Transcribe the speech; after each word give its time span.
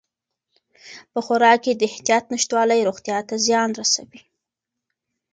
په 1.11 1.19
خوراک 1.25 1.57
کې 1.63 1.73
د 1.75 1.81
احتیاط 1.89 2.25
نشتوالی 2.33 2.81
روغتیا 2.87 3.19
ته 3.27 3.35
زیان 3.45 3.69
رسوي. 3.79 4.21